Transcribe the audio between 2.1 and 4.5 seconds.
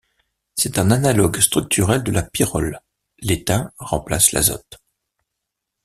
la pyrrole, l'étain remplaçant